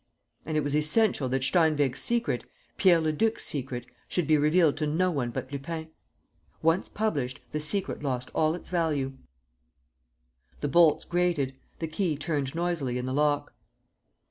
And 0.47 0.57
it 0.57 0.63
was 0.63 0.75
essential 0.75 1.29
that 1.29 1.43
Steinweg's 1.43 2.01
secret, 2.01 2.43
Pierre 2.75 2.99
Leduc's 2.99 3.45
secret, 3.45 3.85
should 4.07 4.25
be 4.25 4.35
revealed 4.35 4.75
to 4.77 4.87
no 4.87 5.11
one 5.11 5.29
but 5.29 5.51
Lupin. 5.51 5.91
Once 6.63 6.89
published, 6.89 7.39
the 7.51 7.59
secret 7.59 8.01
lost 8.01 8.31
all 8.33 8.55
its 8.55 8.67
value.... 8.69 9.13
The 10.61 10.69
bolts 10.69 11.05
grated, 11.05 11.53
the 11.77 11.87
key 11.87 12.17
turned 12.17 12.55
noisily 12.55 12.97
in 12.97 13.05
the 13.05 13.13
lock. 13.13 13.53